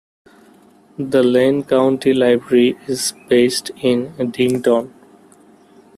[0.97, 4.91] The Lane County Library is based in Dighton.